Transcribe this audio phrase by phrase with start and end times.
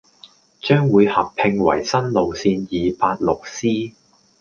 [0.61, 3.93] 將會合併為新路線二八六 C，